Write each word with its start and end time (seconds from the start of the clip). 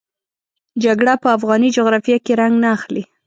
جګړه 0.83 1.13
په 1.23 1.27
افغاني 1.37 1.69
جغرافیه 1.77 2.17
کې 2.25 2.33
رنګ 2.41 2.53
نه 2.63 2.69
اخلي. 2.77 3.03